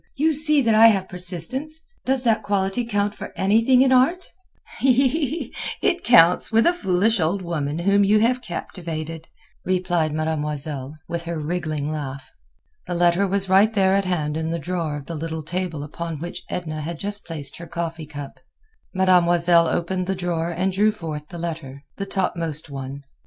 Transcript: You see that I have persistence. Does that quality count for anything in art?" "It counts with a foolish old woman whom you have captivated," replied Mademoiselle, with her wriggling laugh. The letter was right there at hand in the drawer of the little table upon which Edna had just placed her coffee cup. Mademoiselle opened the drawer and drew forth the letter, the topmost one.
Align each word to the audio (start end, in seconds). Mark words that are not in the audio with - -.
You 0.15 0.33
see 0.33 0.63
that 0.63 0.73
I 0.73 0.87
have 0.87 1.07
persistence. 1.07 1.83
Does 2.05 2.23
that 2.23 2.41
quality 2.41 2.85
count 2.85 3.13
for 3.13 3.31
anything 3.35 3.83
in 3.83 3.91
art?" 3.91 4.31
"It 4.81 6.03
counts 6.03 6.51
with 6.51 6.65
a 6.65 6.73
foolish 6.73 7.19
old 7.19 7.43
woman 7.43 7.77
whom 7.77 8.03
you 8.03 8.19
have 8.19 8.41
captivated," 8.41 9.27
replied 9.63 10.11
Mademoiselle, 10.11 10.97
with 11.07 11.25
her 11.25 11.39
wriggling 11.39 11.91
laugh. 11.91 12.31
The 12.87 12.95
letter 12.95 13.27
was 13.27 13.47
right 13.47 13.71
there 13.71 13.93
at 13.93 14.05
hand 14.05 14.37
in 14.37 14.49
the 14.49 14.57
drawer 14.57 14.95
of 14.95 15.05
the 15.05 15.13
little 15.13 15.43
table 15.43 15.83
upon 15.83 16.17
which 16.19 16.41
Edna 16.49 16.81
had 16.81 16.97
just 16.99 17.23
placed 17.23 17.57
her 17.57 17.67
coffee 17.67 18.07
cup. 18.07 18.39
Mademoiselle 18.95 19.67
opened 19.67 20.07
the 20.07 20.15
drawer 20.15 20.49
and 20.49 20.73
drew 20.73 20.91
forth 20.91 21.27
the 21.29 21.37
letter, 21.37 21.83
the 21.97 22.07
topmost 22.07 22.71
one. 22.71 23.03